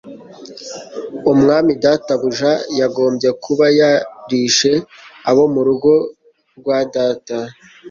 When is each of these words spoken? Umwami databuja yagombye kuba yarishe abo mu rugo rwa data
Umwami 1.31 1.71
databuja 1.83 2.51
yagombye 2.79 3.29
kuba 3.43 3.65
yarishe 3.79 4.73
abo 5.29 5.43
mu 5.53 5.61
rugo 5.67 5.91
rwa 6.59 6.79
data 6.95 7.37